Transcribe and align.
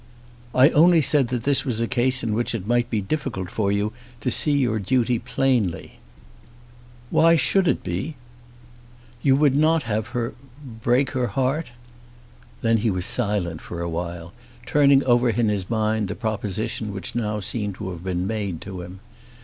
"I 0.55 0.69
only 0.71 0.99
said 1.01 1.27
that 1.27 1.43
this 1.43 1.63
was 1.63 1.79
a 1.79 1.87
case 1.87 2.23
in 2.23 2.33
which 2.33 2.55
it 2.55 2.65
might 2.65 2.89
be 2.89 3.01
difficult 3.01 3.51
for 3.51 3.71
you 3.71 3.93
to 4.21 4.31
see 4.31 4.53
your 4.53 4.79
duty 4.79 5.19
plainly." 5.19 5.99
"Why 7.11 7.35
should 7.35 7.67
it 7.67 7.83
be?" 7.83 8.15
"You 9.21 9.35
would 9.35 9.55
not 9.55 9.83
have 9.83 10.07
her 10.07 10.33
break 10.83 11.11
her 11.11 11.27
heart?" 11.27 11.67
Then 12.63 12.77
he 12.77 12.89
was 12.89 13.05
silent 13.05 13.61
for 13.61 13.79
awhile, 13.81 14.33
turning 14.65 15.05
over 15.05 15.29
in 15.29 15.49
his 15.49 15.69
mind 15.69 16.07
the 16.07 16.15
proposition 16.15 16.91
which 16.93 17.13
now 17.13 17.39
seemed 17.39 17.75
to 17.75 17.91
have 17.91 18.03
been 18.03 18.25
made 18.25 18.59
to 18.61 18.81
him. 18.81 19.01